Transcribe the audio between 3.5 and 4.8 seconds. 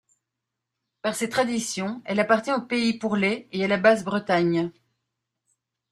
et à la Basse Bretagne.